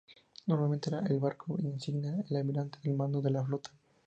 Normalmente 0.47 0.89
era 0.89 1.05
el 1.05 1.19
barco 1.19 1.59
insignia 1.59 2.11
del 2.13 2.37
almirante 2.37 2.79
al 2.83 2.95
mando 2.95 3.21
de 3.21 3.29
la 3.29 3.45
flota. 3.45 3.69